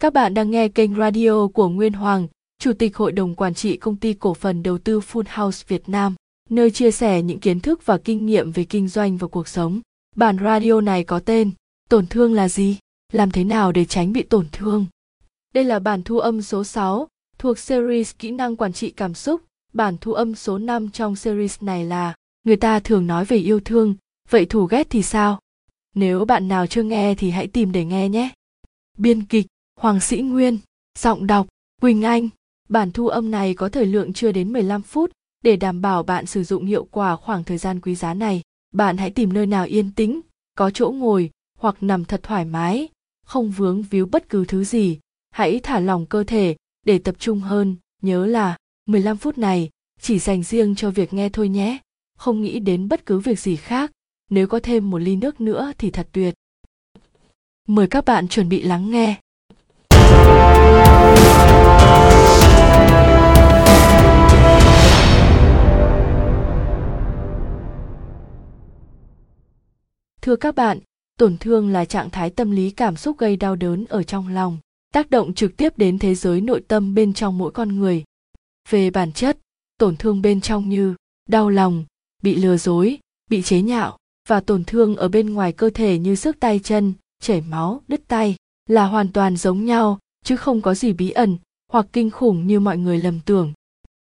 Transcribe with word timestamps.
Các 0.00 0.12
bạn 0.12 0.34
đang 0.34 0.50
nghe 0.50 0.68
kênh 0.68 0.94
radio 0.94 1.46
của 1.46 1.68
Nguyên 1.68 1.92
Hoàng, 1.92 2.28
Chủ 2.58 2.72
tịch 2.72 2.96
Hội 2.96 3.12
đồng 3.12 3.34
Quản 3.34 3.54
trị 3.54 3.76
Công 3.76 3.96
ty 3.96 4.14
Cổ 4.14 4.34
phần 4.34 4.62
Đầu 4.62 4.78
tư 4.78 5.00
Full 5.00 5.42
House 5.42 5.64
Việt 5.68 5.88
Nam, 5.88 6.14
nơi 6.50 6.70
chia 6.70 6.90
sẻ 6.90 7.22
những 7.22 7.40
kiến 7.40 7.60
thức 7.60 7.86
và 7.86 7.98
kinh 7.98 8.26
nghiệm 8.26 8.52
về 8.52 8.64
kinh 8.64 8.88
doanh 8.88 9.16
và 9.16 9.28
cuộc 9.28 9.48
sống. 9.48 9.80
Bản 10.16 10.36
radio 10.44 10.80
này 10.80 11.04
có 11.04 11.20
tên 11.20 11.50
Tổn 11.88 12.06
thương 12.06 12.34
là 12.34 12.48
gì? 12.48 12.78
Làm 13.12 13.30
thế 13.30 13.44
nào 13.44 13.72
để 13.72 13.84
tránh 13.84 14.12
bị 14.12 14.22
tổn 14.22 14.46
thương? 14.52 14.86
Đây 15.54 15.64
là 15.64 15.78
bản 15.78 16.02
thu 16.02 16.18
âm 16.18 16.42
số 16.42 16.64
6 16.64 17.08
thuộc 17.38 17.58
series 17.58 18.14
Kỹ 18.18 18.30
năng 18.30 18.56
quản 18.56 18.72
trị 18.72 18.90
cảm 18.90 19.14
xúc. 19.14 19.40
Bản 19.72 19.96
thu 20.00 20.12
âm 20.12 20.34
số 20.34 20.58
5 20.58 20.90
trong 20.90 21.16
series 21.16 21.62
này 21.62 21.84
là 21.84 22.14
Người 22.44 22.56
ta 22.56 22.80
thường 22.80 23.06
nói 23.06 23.24
về 23.24 23.36
yêu 23.36 23.60
thương, 23.60 23.94
vậy 24.30 24.46
thù 24.46 24.64
ghét 24.64 24.86
thì 24.90 25.02
sao? 25.02 25.40
Nếu 25.94 26.24
bạn 26.24 26.48
nào 26.48 26.66
chưa 26.66 26.82
nghe 26.82 27.14
thì 27.14 27.30
hãy 27.30 27.46
tìm 27.46 27.72
để 27.72 27.84
nghe 27.84 28.08
nhé. 28.08 28.30
Biên 28.98 29.24
kịch 29.24 29.46
Hoàng 29.80 30.00
Sĩ 30.00 30.20
Nguyên, 30.20 30.58
giọng 30.98 31.26
đọc 31.26 31.46
Quỳnh 31.80 32.02
Anh. 32.02 32.28
Bản 32.68 32.92
thu 32.92 33.08
âm 33.08 33.30
này 33.30 33.54
có 33.54 33.68
thời 33.68 33.86
lượng 33.86 34.12
chưa 34.12 34.32
đến 34.32 34.52
15 34.52 34.82
phút 34.82 35.10
để 35.44 35.56
đảm 35.56 35.82
bảo 35.82 36.02
bạn 36.02 36.26
sử 36.26 36.44
dụng 36.44 36.66
hiệu 36.66 36.88
quả 36.90 37.16
khoảng 37.16 37.44
thời 37.44 37.58
gian 37.58 37.80
quý 37.80 37.94
giá 37.94 38.14
này. 38.14 38.42
Bạn 38.74 38.96
hãy 38.96 39.10
tìm 39.10 39.32
nơi 39.32 39.46
nào 39.46 39.64
yên 39.64 39.92
tĩnh, 39.92 40.20
có 40.54 40.70
chỗ 40.70 40.90
ngồi 40.90 41.30
hoặc 41.58 41.76
nằm 41.80 42.04
thật 42.04 42.20
thoải 42.22 42.44
mái, 42.44 42.88
không 43.26 43.50
vướng 43.50 43.82
víu 43.82 44.06
bất 44.06 44.28
cứ 44.28 44.44
thứ 44.44 44.64
gì. 44.64 44.98
Hãy 45.30 45.60
thả 45.62 45.80
lỏng 45.80 46.06
cơ 46.06 46.24
thể 46.24 46.56
để 46.86 46.98
tập 46.98 47.14
trung 47.18 47.40
hơn, 47.40 47.76
nhớ 48.02 48.26
là 48.26 48.56
15 48.86 49.16
phút 49.16 49.38
này 49.38 49.70
chỉ 50.00 50.18
dành 50.18 50.42
riêng 50.42 50.74
cho 50.74 50.90
việc 50.90 51.12
nghe 51.12 51.28
thôi 51.28 51.48
nhé, 51.48 51.78
không 52.18 52.42
nghĩ 52.42 52.58
đến 52.58 52.88
bất 52.88 53.06
cứ 53.06 53.18
việc 53.18 53.40
gì 53.40 53.56
khác. 53.56 53.92
Nếu 54.30 54.46
có 54.46 54.60
thêm 54.62 54.90
một 54.90 54.98
ly 54.98 55.16
nước 55.16 55.40
nữa 55.40 55.72
thì 55.78 55.90
thật 55.90 56.08
tuyệt. 56.12 56.34
Mời 57.68 57.86
các 57.86 58.04
bạn 58.04 58.28
chuẩn 58.28 58.48
bị 58.48 58.62
lắng 58.62 58.90
nghe. 58.90 59.20
Thưa 70.22 70.36
các 70.36 70.54
bạn, 70.54 70.78
tổn 71.18 71.36
thương 71.38 71.68
là 71.68 71.84
trạng 71.84 72.10
thái 72.10 72.30
tâm 72.30 72.50
lý 72.50 72.70
cảm 72.70 72.96
xúc 72.96 73.18
gây 73.18 73.36
đau 73.36 73.56
đớn 73.56 73.84
ở 73.88 74.02
trong 74.02 74.28
lòng, 74.28 74.58
tác 74.94 75.10
động 75.10 75.34
trực 75.34 75.56
tiếp 75.56 75.78
đến 75.78 75.98
thế 75.98 76.14
giới 76.14 76.40
nội 76.40 76.62
tâm 76.68 76.94
bên 76.94 77.12
trong 77.12 77.38
mỗi 77.38 77.50
con 77.50 77.68
người. 77.78 78.04
Về 78.68 78.90
bản 78.90 79.12
chất, 79.12 79.38
tổn 79.78 79.96
thương 79.96 80.22
bên 80.22 80.40
trong 80.40 80.68
như 80.68 80.94
đau 81.28 81.48
lòng, 81.48 81.84
bị 82.22 82.34
lừa 82.34 82.56
dối, 82.56 82.98
bị 83.30 83.42
chế 83.42 83.60
nhạo 83.62 83.98
và 84.28 84.40
tổn 84.40 84.64
thương 84.64 84.96
ở 84.96 85.08
bên 85.08 85.34
ngoài 85.34 85.52
cơ 85.52 85.70
thể 85.70 85.98
như 85.98 86.14
sức 86.14 86.40
tay 86.40 86.58
chân, 86.58 86.92
chảy 87.22 87.40
máu, 87.40 87.82
đứt 87.88 88.00
tay 88.08 88.36
là 88.68 88.86
hoàn 88.86 89.12
toàn 89.12 89.36
giống 89.36 89.64
nhau, 89.64 89.98
chứ 90.24 90.36
không 90.36 90.60
có 90.60 90.74
gì 90.74 90.92
bí 90.92 91.10
ẩn 91.10 91.36
hoặc 91.72 91.86
kinh 91.92 92.10
khủng 92.10 92.46
như 92.46 92.60
mọi 92.60 92.78
người 92.78 92.98
lầm 92.98 93.20
tưởng. 93.20 93.52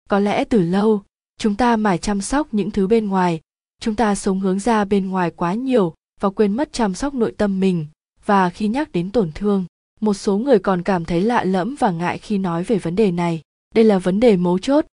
Có 0.09 0.19
lẽ 0.19 0.43
từ 0.45 0.61
lâu, 0.61 1.01
chúng 1.37 1.55
ta 1.55 1.75
mải 1.75 1.97
chăm 1.97 2.21
sóc 2.21 2.53
những 2.53 2.71
thứ 2.71 2.87
bên 2.87 3.07
ngoài, 3.07 3.41
chúng 3.81 3.95
ta 3.95 4.15
sống 4.15 4.39
hướng 4.39 4.59
ra 4.59 4.85
bên 4.85 5.09
ngoài 5.09 5.31
quá 5.31 5.53
nhiều 5.53 5.93
và 6.19 6.29
quên 6.29 6.55
mất 6.55 6.73
chăm 6.73 6.93
sóc 6.93 7.13
nội 7.13 7.33
tâm 7.37 7.59
mình. 7.59 7.85
Và 8.25 8.49
khi 8.49 8.67
nhắc 8.67 8.91
đến 8.91 9.09
tổn 9.09 9.31
thương 9.35 9.65
một 10.01 10.13
số 10.13 10.37
người 10.37 10.59
còn 10.59 10.81
cảm 10.81 11.05
thấy 11.05 11.21
lạ 11.21 11.43
lẫm 11.43 11.75
và 11.79 11.91
ngại 11.91 12.17
khi 12.17 12.37
nói 12.37 12.63
về 12.63 12.77
vấn 12.77 12.95
đề 12.95 13.11
này. 13.11 13.41
Đây 13.75 13.83
là 13.85 13.99
vấn 13.99 14.19
đề 14.19 14.37
mấu 14.37 14.59
chốt. 14.59 14.85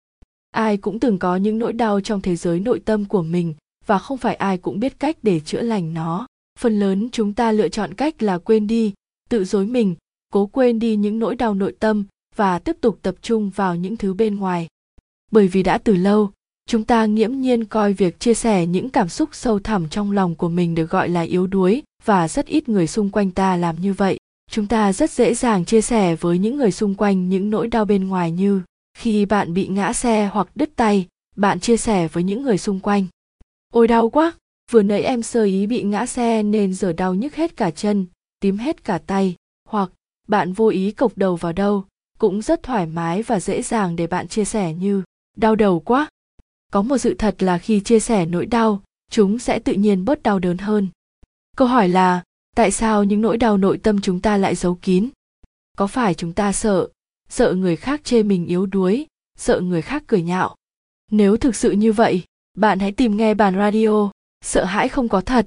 Ai 0.50 0.77
cũng 0.77 1.00
từng 1.00 1.19
có 1.19 1.37
những 1.37 1.59
nỗi 1.59 1.72
đau 1.72 2.00
trong 2.00 2.20
thế 2.20 2.37
giới 2.37 2.61
nội 2.61 2.81
tâm 2.84 3.05
của 3.05 3.22
mình 3.22 3.55
và 3.87 3.98
không 3.98 4.19
phải 4.19 4.34
ai 4.34 4.59
cũng 4.59 4.81
biết 4.81 5.00
cách 5.00 5.17
để 5.22 5.41
chữa 5.41 5.61
lành 5.61 5.94
nó. 5.94 6.27
Phần 6.59 6.81
lớn 6.81 7.09
chúng 7.12 7.34
ta 7.34 7.53
lựa 7.53 7.69
chọn 7.69 7.94
cách 7.94 8.22
là 8.22 8.39
quên 8.39 8.67
đi 8.67 8.92
tự 9.28 9.44
dối 9.44 9.66
mình 9.66 9.94
cố 10.32 10.47
quên 10.47 10.78
đi 10.78 10.97
những 10.97 11.19
nỗi 11.19 11.34
đau 11.34 11.54
nội 11.54 11.76
tâm 11.81 12.04
và 12.37 12.59
tiếp 12.59 12.76
tục 12.81 12.98
tập 13.03 13.14
trung 13.22 13.50
vào 13.50 13.76
những 13.76 13.97
thứ 13.97 14.14
bên 14.14 14.37
ngoài. 14.37 14.66
Bởi 15.31 15.48
vì 15.48 15.62
đã 15.62 15.78
từ 15.78 15.97
lâu, 15.97 16.31
chúng 16.69 16.84
ta 16.84 17.06
nghiễm 17.06 17.32
nhiên 17.32 17.64
coi 17.64 17.92
việc 17.92 18.20
chia 18.20 18.34
sẻ 18.34 18.66
những 18.66 18.91
cảm 18.91 19.09
xúc 19.09 19.28
sâu 19.32 19.59
thẳm 19.59 19.88
trong 19.88 20.12
lòng 20.12 20.34
của 20.34 20.48
mình 20.48 20.75
được 20.75 20.91
gọi 20.91 21.09
là 21.09 21.20
yếu 21.20 21.47
đuối 21.47 21.82
và 22.04 22.28
rất 22.28 22.47
ít 22.47 22.69
người 22.69 22.87
xung 22.87 23.10
quanh 23.10 23.31
ta 23.31 23.56
làm 23.56 23.76
như 23.81 23.92
vậy. 23.92 24.19
Chúng 24.50 24.66
ta 24.66 24.92
rất 24.92 25.10
dễ 25.10 25.34
dàng 25.34 25.64
chia 25.64 25.81
sẻ 25.81 26.16
với 26.16 26.38
những 26.38 26.56
người 26.56 26.72
xung 26.72 26.94
quanh 26.94 27.28
những 27.28 27.50
nỗi 27.50 27.69
đau 27.69 27.84
bên 27.84 28.08
ngoài 28.08 28.32
như 28.32 28.62
khi 28.98 29.25
bạn 29.26 29.54
bị 29.54 29.69
ngã 29.69 29.93
xe 29.93 30.31
hoặc 30.32 30.48
đứt 30.54 30.70
tay, 30.76 31.06
bạn 31.37 31.60
chia 31.60 31.76
sẻ 31.76 32.08
với 32.08 32.22
những 32.22 32.43
người 32.43 32.58
xung 32.58 32.81
quanh. 32.81 33.06
Ôi 33.72 33.88
đau 33.88 34.10
quá, 34.10 34.32
vừa 34.70 34.82
nãy 34.82 35.03
em 35.03 35.22
sơ 35.22 35.44
ý 35.44 35.66
bị 35.66 35.82
ngã 35.82 36.06
xe 36.06 36.43
nên 36.43 36.75
giờ 36.75 36.93
đau 36.93 37.14
nhức 37.14 37.34
hết 37.34 37.56
cả 37.56 37.70
chân, 37.70 38.06
tím 38.41 38.58
hết 38.58 38.84
cả 38.84 38.98
tay, 38.98 39.34
hoặc 39.69 39.91
bạn 40.26 40.53
vô 40.53 40.69
ý 40.69 40.91
cộc 40.91 41.19
đầu 41.19 41.37
vào 41.37 41.53
đâu, 41.53 41.84
cũng 42.19 42.42
rất 42.42 42.62
thoải 42.62 42.87
mái 42.87 43.22
và 43.22 43.41
dễ 43.41 43.62
dàng 43.62 43.97
để 43.97 44.06
bạn 44.06 44.28
chia 44.28 44.44
sẻ 44.44 44.72
như, 44.72 45.03
đau 45.37 45.56
đầu 45.56 45.81
quá. 45.81 46.09
Có 46.72 46.82
một 46.82 46.98
sự 46.98 47.14
thật 47.14 47.42
là 47.42 47.59
khi 47.59 47.81
chia 47.81 48.00
sẻ 48.00 48.26
nỗi 48.26 48.47
đau, 48.47 48.82
chúng 49.10 49.38
sẽ 49.38 49.59
tự 49.59 49.72
nhiên 49.72 50.04
bớt 50.04 50.22
đau 50.22 50.38
đớn 50.38 50.59
hơn. 50.59 50.88
Câu 51.56 51.69
hỏi 51.69 51.88
là, 51.88 52.22
tại 52.56 52.70
sao 52.70 53.04
những 53.04 53.20
nỗi 53.20 53.37
đau 53.37 53.56
nội 53.56 53.78
tâm 53.78 54.00
chúng 54.00 54.20
ta 54.20 54.37
lại 54.37 54.54
giấu 54.54 54.75
kín? 54.75 55.09
Có 55.76 55.87
phải 55.87 56.14
chúng 56.14 56.32
ta 56.32 56.53
sợ 56.53 56.88
sợ 57.28 57.54
người 57.54 57.76
khác 57.76 58.00
chê 58.04 58.22
mình 58.22 58.47
yếu 58.47 58.66
đuối, 58.66 59.06
sợ 59.38 59.60
người 59.60 59.82
khác 59.82 60.03
cười 60.06 60.22
nhạo? 60.22 60.56
Nếu 61.10 61.37
thực 61.37 61.56
sự 61.56 61.70
như 61.70 61.93
vậy, 61.93 62.22
bạn 62.56 62.78
hãy 62.78 62.93
tìm 62.93 63.16
nghe 63.16 63.34
bàn 63.34 63.56
radio, 63.56 64.10
sợ 64.44 64.64
hãi 64.64 64.88
không 64.88 65.08
có 65.08 65.20
thật. 65.20 65.47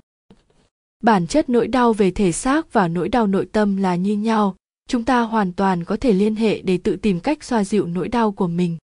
Bản 1.03 1.27
chất 1.27 1.49
nỗi 1.49 1.67
đau 1.67 1.93
về 1.93 2.11
thể 2.11 2.31
xác 2.31 2.73
và 2.73 2.87
nỗi 2.87 3.09
đau 3.09 3.27
nội 3.27 3.49
tâm 3.51 3.77
là 3.77 3.95
như 3.95 4.17
nhau 4.17 4.55
chúng 4.89 5.05
ta 5.05 5.21
hoàn 5.21 5.53
toàn 5.53 5.83
có 5.83 5.97
thể 5.97 6.13
liên 6.13 6.35
hệ 6.35 6.61
để 6.61 6.77
tự 6.77 6.95
tìm 6.95 7.19
cách 7.19 7.43
xoa 7.43 7.63
dịu 7.63 7.85
nỗi 7.85 8.07
đau 8.07 8.31
của 8.31 8.47
mình. 8.47 8.77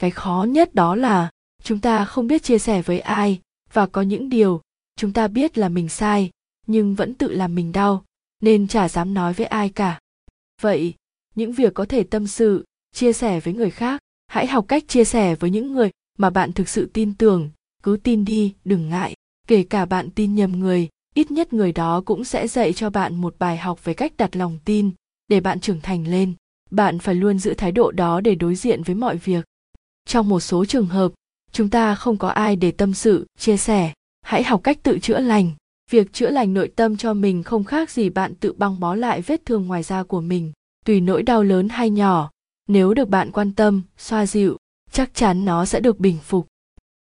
Cái 0.00 0.10
khó 0.10 0.46
nhất 0.48 0.74
đó 0.74 0.94
là, 0.94 1.30
chúng 1.62 1.80
ta 1.80 2.04
không 2.04 2.26
biết 2.26 2.42
chia 2.42 2.58
sẻ 2.58 2.82
với 2.82 3.00
ai, 3.00 3.40
và 3.72 3.86
có 3.86 4.02
những 4.02 4.28
điều, 4.28 4.60
chúng 4.96 5.12
ta 5.12 5.28
biết 5.28 5.58
là 5.58 5.68
mình 5.68 5.88
sai, 5.88 6.30
nhưng 6.66 6.94
vẫn 6.94 7.14
tự 7.14 7.32
làm 7.32 7.54
mình 7.54 7.72
đau, 7.72 8.04
nên 8.42 8.68
chả 8.68 8.88
dám 8.88 9.14
nói 9.14 9.32
với 9.32 9.46
ai 9.46 9.68
cả. 9.68 10.00
Vậy, 10.62 10.94
những 11.34 11.52
việc 11.52 11.74
có 11.74 11.84
thể 11.84 12.02
tâm 12.02 12.26
sự, 12.26 12.64
chia 12.94 13.12
sẻ 13.12 13.40
với 13.40 13.54
người 13.54 13.70
khác, 13.70 14.00
hãy 14.26 14.46
học 14.46 14.64
cách 14.68 14.84
chia 14.88 15.04
sẻ 15.04 15.34
với 15.34 15.50
những 15.50 15.72
người 15.72 15.90
mà 16.18 16.30
bạn 16.30 16.52
thực 16.52 16.68
sự 16.68 16.90
tin 16.92 17.14
tưởng, 17.14 17.50
cứ 17.82 17.98
tin 18.02 18.24
đi, 18.24 18.54
đừng 18.64 18.88
ngại. 18.88 19.14
Kể 19.48 19.62
cả 19.62 19.84
bạn 19.84 20.10
tin 20.10 20.34
nhầm 20.34 20.60
người, 20.60 20.88
ít 21.14 21.30
nhất 21.30 21.52
người 21.52 21.72
đó 21.72 22.02
cũng 22.06 22.24
sẽ 22.24 22.48
dạy 22.48 22.72
cho 22.72 22.90
bạn 22.90 23.16
một 23.16 23.36
bài 23.38 23.56
học 23.56 23.84
về 23.84 23.94
cách 23.94 24.16
đặt 24.16 24.36
lòng 24.36 24.58
tin 24.64 24.90
để 25.28 25.40
bạn 25.40 25.60
trưởng 25.60 25.80
thành 25.80 26.08
lên. 26.08 26.34
Bạn 26.70 26.98
phải 26.98 27.14
luôn 27.14 27.38
giữ 27.38 27.54
thái 27.54 27.72
độ 27.72 27.90
đó 27.90 28.20
để 28.20 28.34
đối 28.34 28.54
diện 28.54 28.82
với 28.82 28.94
mọi 28.94 29.16
việc. 29.16 29.44
Trong 30.04 30.28
một 30.28 30.40
số 30.40 30.64
trường 30.64 30.86
hợp, 30.86 31.12
chúng 31.52 31.70
ta 31.70 31.94
không 31.94 32.16
có 32.16 32.28
ai 32.28 32.56
để 32.56 32.70
tâm 32.70 32.94
sự, 32.94 33.26
chia 33.38 33.56
sẻ. 33.56 33.92
Hãy 34.22 34.42
học 34.44 34.60
cách 34.64 34.82
tự 34.82 34.98
chữa 34.98 35.20
lành. 35.20 35.52
Việc 35.90 36.12
chữa 36.12 36.30
lành 36.30 36.54
nội 36.54 36.72
tâm 36.76 36.96
cho 36.96 37.14
mình 37.14 37.42
không 37.42 37.64
khác 37.64 37.90
gì 37.90 38.10
bạn 38.10 38.34
tự 38.34 38.52
băng 38.52 38.80
bó 38.80 38.94
lại 38.94 39.22
vết 39.22 39.44
thương 39.44 39.66
ngoài 39.66 39.82
da 39.82 40.02
của 40.02 40.20
mình. 40.20 40.52
Tùy 40.84 41.00
nỗi 41.00 41.22
đau 41.22 41.42
lớn 41.42 41.68
hay 41.68 41.90
nhỏ, 41.90 42.30
nếu 42.68 42.94
được 42.94 43.08
bạn 43.08 43.30
quan 43.32 43.52
tâm, 43.52 43.82
xoa 43.98 44.26
dịu, 44.26 44.56
chắc 44.90 45.14
chắn 45.14 45.44
nó 45.44 45.64
sẽ 45.64 45.80
được 45.80 46.00
bình 46.00 46.18
phục. 46.24 46.46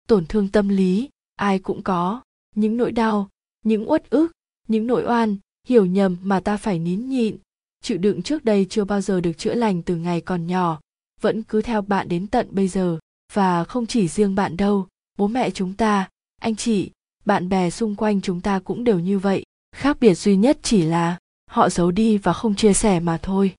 Tổn 0.07 0.25
thương 0.25 0.47
tâm 0.47 0.69
lý, 0.69 1.09
ai 1.35 1.59
cũng 1.59 1.83
có. 1.83 2.22
Những 2.56 2.78
nỗi 2.78 2.91
đau, 2.91 3.29
những 3.63 3.91
uất 3.91 4.09
ức, 4.09 4.31
những 4.67 4.88
nỗi 4.88 5.06
oan, 5.06 5.38
hiểu 5.67 5.85
nhầm 5.85 6.17
mà 6.22 6.39
ta 6.39 6.57
phải 6.57 6.79
nín 6.79 7.09
nhịn 7.09 7.38
chịu 7.83 7.97
đựng 7.97 8.21
trước 8.21 8.45
đây 8.45 8.66
chưa 8.69 8.83
bao 8.83 9.01
giờ 9.01 9.21
được 9.21 9.38
chữa 9.38 9.53
lành 9.53 9.81
từ 9.81 9.95
ngày 9.95 10.21
còn 10.21 10.47
nhỏ. 10.47 10.79
Vẫn 11.21 11.44
cứ 11.44 11.61
theo 11.61 11.81
bạn 11.81 12.09
đến 12.09 12.27
tận 12.27 12.47
bây 12.51 12.67
giờ. 12.67 12.97
Và 13.33 13.63
không 13.63 13.85
chỉ 13.85 14.07
riêng 14.07 14.35
bạn 14.35 14.57
đâu, 14.57 14.88
bố 15.18 15.27
mẹ 15.27 15.50
chúng 15.50 15.74
ta, 15.74 16.09
anh 16.41 16.56
chị, 16.56 16.91
bạn 17.25 17.50
bè 17.50 17.69
xung 17.69 17.95
quanh 17.95 18.21
chúng 18.21 18.41
ta 18.41 18.59
cũng 18.59 18.83
đều 18.83 19.00
như 19.00 19.19
vậy. 19.19 19.44
Khác 19.75 19.97
biệt 20.00 20.13
duy 20.13 20.35
nhất 20.35 20.57
chỉ 20.62 20.81
là 20.81 21.18
họ 21.51 21.69
giấu 21.69 21.91
đi 21.91 22.18
và 22.18 22.33
không 22.33 22.56
chia 22.56 22.74
sẻ 22.74 23.00
mà 23.00 23.18
thôi. 23.21 23.56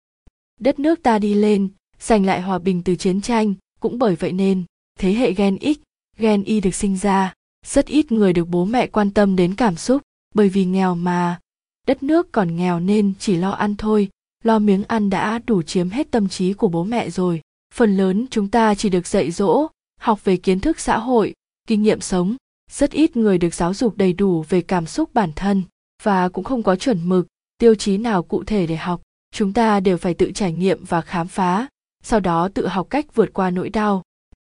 Đất 0.61 0.79
nước 0.79 1.03
ta 1.03 1.19
đi 1.19 1.35
lên, 1.35 1.69
giành 2.01 2.27
lại 2.27 2.41
hòa 2.41 2.59
bình 2.59 2.83
từ 2.83 2.97
chiến 2.97 3.21
tranh, 3.21 3.55
cũng 3.81 3.99
bởi 3.99 4.17
vậy 4.17 4.33
nên, 4.33 4.65
thế 4.99 5.13
hệ 5.13 5.33
gen 5.33 5.59
x, 5.61 5.79
gen 6.19 6.45
y 6.45 6.61
được 6.61 6.75
sinh 6.75 6.97
ra. 6.97 7.35
Rất 7.67 7.87
ít 7.87 8.13
người 8.13 8.33
được 8.33 8.49
bố 8.49 8.65
mẹ 8.65 8.87
quan 8.87 9.11
tâm 9.11 9.37
đến 9.37 9.55
cảm 9.55 9.77
xúc, 9.77 10.03
bởi 10.35 10.49
vì 10.49 10.65
nghèo 10.65 10.95
mà 10.95 11.39
đất 11.87 12.03
nước 12.03 12.33
còn 12.33 12.57
nghèo 12.57 12.81
nên 12.81 13.13
chỉ 13.19 13.37
lo 13.37 13.51
ăn 13.51 13.77
thôi. 13.77 14.09
Lo 14.45 14.59
miếng 14.59 14.85
ăn 14.85 15.11
đã 15.11 15.39
đủ 15.47 15.63
chiếm 15.63 15.91
hết 15.91 16.11
tâm 16.11 16.29
trí 16.29 16.53
của 16.53 16.69
bố 16.69 16.85
mẹ 16.85 17.11
rồi. 17.11 17.41
Phần 17.75 17.97
lớn 17.97 18.27
chúng 18.31 18.49
ta 18.49 18.75
chỉ 18.75 18.89
được 18.89 19.07
dạy 19.07 19.31
dỗ, 19.31 19.67
học 20.01 20.25
về 20.25 20.37
kiến 20.37 20.61
thức 20.61 20.81
xã 20.81 20.99
hội, 20.99 21.35
kinh 21.69 21.83
nghiệm 21.83 22.01
sống. 22.01 22.37
Rất 22.71 22.91
ít 22.91 23.17
người 23.17 23.39
được 23.39 23.55
giáo 23.55 23.75
dục 23.75 23.97
đầy 23.97 24.13
đủ 24.13 24.45
về 24.49 24.61
cảm 24.61 24.87
xúc 24.87 25.15
bản 25.15 25.33
thân 25.37 25.63
và 26.03 26.29
cũng 26.29 26.45
không 26.45 26.63
có 26.63 26.77
chuẩn 26.77 27.09
mực, 27.09 27.27
tiêu 27.59 27.75
chí 27.75 27.99
nào 27.99 28.23
cụ 28.23 28.45
thể 28.45 28.67
để 28.67 28.77
học. 28.77 29.03
Chúng 29.35 29.53
ta 29.53 29.81
đều 29.81 29.97
phải 29.97 30.15
tự 30.15 30.33
trải 30.35 30.53
nghiệm 30.53 30.85
và 30.85 31.01
khám 31.01 31.29
phá, 31.29 31.69
sau 32.03 32.21
đó 32.21 32.49
tự 32.49 32.67
học 32.67 32.87
cách 32.91 33.15
vượt 33.15 33.33
qua 33.33 33.51
nỗi 33.51 33.69
đau. 33.69 34.03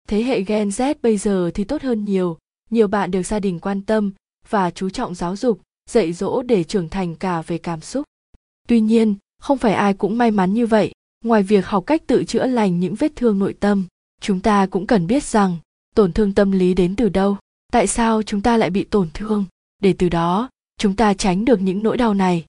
Thế 0.09 0.23
hệ 0.23 0.41
gen 0.41 0.69
z 0.69 0.95
bây 1.03 1.17
giờ 1.17 1.51
thì 1.55 1.65
tốt 1.65 1.83
hơn 1.83 2.05
nhiều. 2.05 2.39
Nhiều 2.71 2.89
bạn 2.89 3.11
được 3.11 3.23
gia 3.23 3.41
đình 3.41 3.59
quan 3.59 3.83
tâm 3.83 4.13
và 4.49 4.71
chú 4.71 4.91
trọng 4.91 5.15
giáo 5.15 5.37
dục 5.37 5.61
dạy 5.91 6.13
dỗ 6.13 6.43
để 6.43 6.65
trưởng 6.65 6.89
thành 6.89 7.15
cả 7.15 7.43
về 7.43 7.59
cảm 7.59 7.81
xúc. 7.81 8.05
Tuy 8.69 8.81
nhiên, 8.81 9.15
không 9.39 9.59
phải 9.59 9.73
ai 9.73 9.95
cũng 9.95 10.19
may 10.19 10.31
mắn 10.31 10.55
như 10.55 10.67
vậy. 10.67 10.93
Ngoài 11.25 11.43
việc 11.43 11.67
học 11.67 11.85
cách 11.87 12.03
tự 12.07 12.25
chữa 12.25 12.47
lành 12.47 12.81
những 12.81 12.95
vết 12.95 13.13
thương 13.17 13.39
nội 13.39 13.55
tâm, 13.61 13.87
chúng 14.21 14.41
ta 14.41 14.67
cũng 14.67 14.87
cần 14.87 15.07
biết 15.07 15.25
rằng, 15.25 15.57
tổn 15.95 16.13
thương 16.13 16.35
tâm 16.35 16.51
lý 16.51 16.75
đến 16.75 16.97
từ 16.97 17.09
đâu, 17.09 17.37
tại 17.73 17.87
sao 17.87 18.23
chúng 18.23 18.43
ta 18.43 18.57
lại 18.57 18.71
bị 18.71 18.85
tổn 18.85 19.09
thương. 19.15 19.45
Để 19.83 19.95
từ 19.99 20.09
đó, 20.09 20.49
chúng 20.79 20.97
ta 20.97 21.15
tránh 21.15 21.45
được 21.45 21.61
những 21.61 21.83
nỗi 21.83 21.97
đau 21.97 22.15
này. 22.15 22.45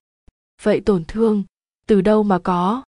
Vậy 0.61 0.81
tổn 0.81 1.03
thương, 1.07 1.43
từ 1.87 2.01
đâu 2.01 2.23
mà 2.23 2.39
có? 2.39 2.83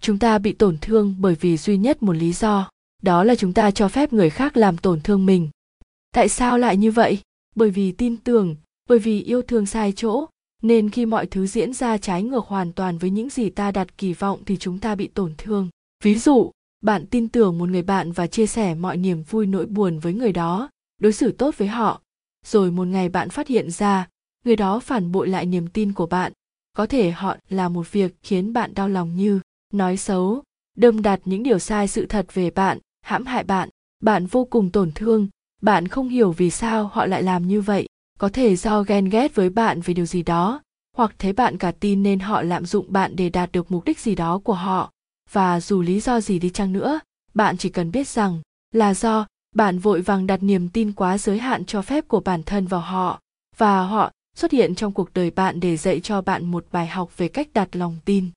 Chúng 0.00 0.18
ta 0.18 0.38
bị 0.38 0.52
tổn 0.52 0.78
thương 0.80 1.14
bởi 1.18 1.34
vì 1.34 1.56
duy 1.56 1.76
nhất 1.76 2.02
một 2.02 2.12
lý 2.12 2.32
do, 2.32 2.70
đó 3.02 3.24
là 3.24 3.34
chúng 3.34 3.52
ta 3.52 3.70
cho 3.70 3.88
phép 3.88 4.12
người 4.12 4.30
khác 4.30 4.56
làm 4.56 4.78
tổn 4.78 5.00
thương 5.00 5.26
mình. 5.26 5.48
Tại 6.14 6.28
sao 6.28 6.58
lại 6.58 6.76
như 6.76 6.90
vậy? 6.90 7.18
Bởi 7.54 7.70
vì 7.70 7.92
tin 7.92 8.16
tưởng 8.16 8.56
bởi 8.90 8.98
vì 8.98 9.22
yêu 9.22 9.42
thương 9.42 9.66
sai 9.66 9.92
chỗ, 9.96 10.26
nên 10.62 10.90
khi 10.90 11.06
mọi 11.06 11.26
thứ 11.26 11.46
diễn 11.46 11.72
ra 11.72 11.98
trái 11.98 12.22
ngược 12.22 12.46
hoàn 12.46 12.72
toàn 12.72 12.98
với 12.98 13.10
những 13.10 13.30
gì 13.30 13.50
ta 13.50 13.70
đặt 13.70 13.98
kỳ 13.98 14.12
vọng 14.12 14.42
thì 14.46 14.56
chúng 14.56 14.78
ta 14.78 14.94
bị 14.94 15.08
tổn 15.08 15.34
thương. 15.38 15.68
Ví 16.04 16.14
dụ, 16.14 16.50
bạn 16.80 17.06
tin 17.06 17.28
tưởng 17.28 17.58
một 17.58 17.68
người 17.68 17.82
bạn 17.82 18.12
và 18.12 18.26
chia 18.26 18.46
sẻ 18.46 18.74
mọi 18.74 18.96
niềm 18.96 19.22
vui 19.22 19.46
nỗi 19.46 19.66
buồn 19.66 19.98
với 19.98 20.12
người 20.14 20.32
đó, 20.32 20.70
đối 21.00 21.12
xử 21.12 21.32
tốt 21.32 21.54
với 21.58 21.68
họ. 21.68 22.02
Rồi 22.46 22.70
một 22.70 22.84
ngày 22.84 23.08
bạn 23.08 23.30
phát 23.30 23.48
hiện 23.48 23.70
ra, 23.70 24.08
người 24.44 24.56
đó 24.56 24.80
phản 24.80 25.12
bội 25.12 25.28
lại 25.28 25.46
niềm 25.46 25.66
tin 25.66 25.92
của 25.92 26.06
bạn. 26.06 26.32
Có 26.76 26.86
thể 26.86 27.10
họ 27.10 27.36
làm 27.48 27.72
một 27.72 27.92
việc 27.92 28.14
khiến 28.22 28.52
bạn 28.52 28.74
đau 28.74 28.88
lòng 28.88 29.16
như, 29.16 29.40
nói 29.72 29.96
xấu, 29.96 30.42
đâm 30.76 31.02
đặt 31.02 31.20
những 31.24 31.42
điều 31.42 31.58
sai 31.58 31.88
sự 31.88 32.06
thật 32.06 32.26
về 32.34 32.50
bạn, 32.50 32.78
hãm 33.02 33.26
hại 33.26 33.44
bạn. 33.44 33.68
Bạn 34.02 34.26
vô 34.26 34.44
cùng 34.44 34.70
tổn 34.70 34.92
thương, 34.94 35.28
bạn 35.62 35.88
không 35.88 36.08
hiểu 36.08 36.32
vì 36.32 36.50
sao 36.50 36.86
họ 36.86 37.06
lại 37.06 37.22
làm 37.22 37.48
như 37.48 37.60
vậy 37.60 37.86
có 38.20 38.28
thể 38.28 38.56
do 38.56 38.82
ghen 38.82 39.04
ghét 39.04 39.34
với 39.34 39.50
bạn 39.50 39.80
về 39.80 39.94
điều 39.94 40.06
gì 40.06 40.22
đó, 40.22 40.62
hoặc 40.96 41.14
thấy 41.18 41.32
bạn 41.32 41.58
cả 41.58 41.72
tin 41.80 42.02
nên 42.02 42.20
họ 42.20 42.42
lạm 42.42 42.66
dụng 42.66 42.86
bạn 42.88 43.16
để 43.16 43.28
đạt 43.28 43.52
được 43.52 43.70
mục 43.70 43.84
đích 43.84 43.98
gì 43.98 44.14
đó 44.14 44.38
của 44.38 44.54
họ. 44.54 44.90
Và 45.32 45.60
dù 45.60 45.82
lý 45.82 46.00
do 46.00 46.20
gì 46.20 46.38
đi 46.38 46.50
chăng 46.50 46.72
nữa, 46.72 47.00
bạn 47.34 47.56
chỉ 47.56 47.68
cần 47.68 47.90
biết 47.90 48.08
rằng 48.08 48.40
là 48.72 48.94
do 48.94 49.26
bạn 49.56 49.78
vội 49.78 50.00
vàng 50.00 50.26
đặt 50.26 50.42
niềm 50.42 50.68
tin 50.68 50.92
quá 50.92 51.18
giới 51.18 51.38
hạn 51.38 51.64
cho 51.64 51.82
phép 51.82 52.08
của 52.08 52.20
bản 52.20 52.42
thân 52.42 52.66
vào 52.66 52.80
họ, 52.80 53.20
và 53.56 53.82
họ 53.82 54.10
xuất 54.36 54.52
hiện 54.52 54.74
trong 54.74 54.92
cuộc 54.92 55.14
đời 55.14 55.30
bạn 55.30 55.60
để 55.60 55.76
dạy 55.76 56.00
cho 56.00 56.20
bạn 56.20 56.44
một 56.44 56.66
bài 56.72 56.86
học 56.86 57.16
về 57.16 57.28
cách 57.28 57.48
đặt 57.54 57.76
lòng 57.76 57.96
tin. 58.04 58.30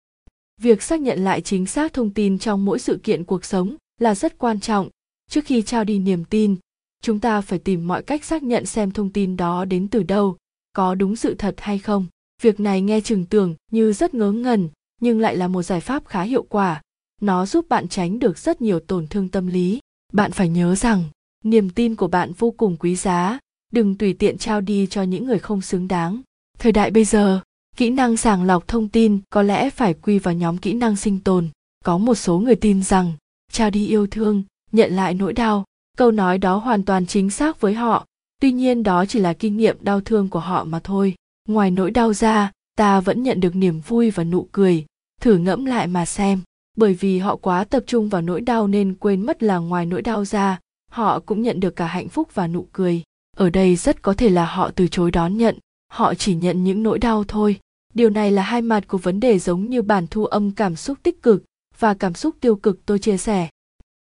Việc 0.62 0.81
xác 0.81 1.01
nhận 1.01 1.24
lại 1.24 1.41
chính 1.41 1.65
xác 1.65 1.94
thông 1.94 2.09
tin 2.09 2.39
trong 2.39 2.65
mỗi 2.65 2.79
sự 2.79 3.00
kiện 3.03 3.24
cuộc 3.24 3.45
sống 3.45 3.75
là 4.00 4.15
rất 4.15 4.38
quan 4.38 4.59
trọng. 4.59 4.89
Trước 5.29 5.45
khi 5.45 5.62
trao 5.62 5.83
đi 5.83 6.00
niềm 6.00 6.24
tin 6.25 6.56
chúng 7.03 7.19
ta 7.19 7.41
phải 7.41 7.59
tìm 7.59 7.88
mọi 7.88 8.03
cách 8.03 8.23
xác 8.23 8.44
nhận 8.44 8.65
xem 8.65 8.91
thông 8.91 9.09
tin 9.09 9.38
đó 9.38 9.65
đến 9.65 9.88
từ 9.88 10.03
đâu, 10.03 10.38
có 10.73 10.95
đúng 10.95 11.15
sự 11.15 11.35
thật 11.35 11.55
hay 11.57 11.79
không. 11.79 12.05
Việc 12.41 12.59
này 12.59 12.81
nghe 12.81 13.01
chừng 13.01 13.25
tưởng 13.25 13.55
như 13.71 13.94
rất 13.94 14.13
ngớ 14.13 14.31
ngẩn, 14.31 14.69
nhưng 15.01 15.19
lại 15.19 15.35
là 15.35 15.47
một 15.47 15.63
giải 15.63 15.81
pháp 15.81 16.05
khá 16.05 16.21
hiệu 16.21 16.44
quả. 16.50 16.81
Nó 17.21 17.45
giúp 17.45 17.65
bạn 17.69 17.88
tránh 17.88 18.19
được 18.19 18.38
rất 18.38 18.61
nhiều 18.61 18.79
tổn 18.79 19.07
thương 19.07 19.29
tâm 19.29 19.47
lý. 19.47 19.79
Bạn 20.13 20.31
phải 20.31 20.50
nhớ 20.50 20.75
rằng, 20.75 21.03
niềm 21.44 21.69
tin 21.69 21.95
của 21.95 22.07
bạn 22.07 22.31
vô 22.38 22.51
cùng 22.51 22.77
quý 22.77 22.95
giá. 22.95 23.39
Đừng 23.73 23.95
tùy 23.97 24.13
tiện 24.13 24.38
trao 24.38 24.61
đi 24.61 24.88
cho 24.89 25.03
những 25.03 25.25
người 25.25 25.39
không 25.39 25.61
xứng 25.61 25.88
đáng. 25.88 26.21
Thời 26.59 26.71
đại 26.71 26.91
bây 26.91 27.05
giờ, 27.05 27.39
kỹ 27.77 27.89
năng 27.89 28.17
sàng 28.17 28.44
lọc 28.44 28.67
thông 28.67 28.89
tin 28.89 29.19
có 29.29 29.41
lẽ 29.41 29.69
phải 29.69 29.94
quy 29.94 30.19
vào 30.19 30.33
nhóm 30.33 30.57
kỹ 30.57 30.73
năng 30.73 30.95
sinh 30.95 31.19
tồn. 31.19 31.50
Có 31.85 31.97
một 31.97 32.15
số 32.15 32.39
người 32.39 32.55
tin 32.55 32.83
rằng, 32.83 33.13
trao 33.51 33.69
đi 33.69 33.88
yêu 33.88 34.07
thương, 34.07 34.44
nhận 34.71 34.95
lại 34.95 35.13
nỗi 35.13 35.33
đau 35.33 35.65
câu 35.98 36.12
nói 36.12 36.38
đó 36.38 36.57
hoàn 36.57 36.84
toàn 36.84 37.06
chính 37.06 37.30
xác 37.30 37.62
với 37.62 37.74
họ. 37.74 38.06
Tuy 38.42 38.51
nhiên 38.51 38.84
đó 38.84 39.06
chỉ 39.06 39.19
là 39.19 39.34
kinh 39.34 39.57
nghiệm 39.57 39.78
đau 39.81 40.01
thương 40.01 40.30
của 40.30 40.40
họ 40.40 40.63
mà 40.63 40.80
thôi. 40.80 41.16
Ngoài 41.48 41.72
nỗi 41.72 41.92
đau 41.92 42.13
ra, 42.13 42.51
ta 42.75 43.00
vẫn 43.00 43.24
nhận 43.24 43.40
được 43.40 43.56
niềm 43.56 43.80
vui 43.80 44.12
và 44.12 44.24
nụ 44.24 44.48
cười. 44.51 44.86
Thử 45.22 45.38
ngẫm 45.38 45.66
lại 45.66 45.88
mà 45.88 46.06
xem. 46.06 46.42
Bởi 46.78 46.94
vì 46.94 47.19
họ 47.19 47.36
quá 47.36 47.63
tập 47.63 47.84
trung 47.88 48.10
vào 48.10 48.22
nỗi 48.22 48.42
đau 48.42 48.68
nên 48.68 48.95
quên 48.95 49.22
mất 49.22 49.44
là 49.44 49.57
ngoài 49.57 49.86
nỗi 49.86 50.01
đau 50.01 50.25
ra, 50.25 50.60
họ 50.92 51.19
cũng 51.19 51.42
nhận 51.42 51.60
được 51.60 51.75
cả 51.75 51.88
hạnh 51.88 52.10
phúc 52.10 52.30
và 52.34 52.48
nụ 52.48 52.68
cười. 52.72 53.04
Ở 53.38 53.50
đây 53.50 53.75
rất 53.75 54.01
có 54.01 54.13
thể 54.13 54.30
là 54.30 54.46
họ 54.46 54.72
từ 54.75 54.88
chối 54.88 55.12
đón 55.12 55.38
nhận. 55.38 55.57
Họ 55.92 56.13
chỉ 56.13 56.36
nhận 56.36 56.63
những 56.63 56.84
nỗi 56.84 57.00
đau 57.00 57.24
thôi. 57.28 57.60
Điều 57.94 58.10
này 58.10 58.31
là 58.31 58.42
hai 58.42 58.62
mặt 58.62 58.88
của 58.88 58.98
vấn 58.98 59.19
đề 59.19 59.39
giống 59.39 59.69
như 59.69 59.81
bản 59.81 60.07
thu 60.07 60.25
âm 60.25 60.51
cảm 60.51 60.75
xúc 60.75 60.98
tích 61.04 61.22
cực 61.22 61.44
và 61.80 61.94
cảm 61.94 62.13
xúc 62.13 62.36
tiêu 62.39 62.56
cực 62.56 62.86
tôi 62.86 63.00
chia 63.00 63.18
sẻ. 63.18 63.50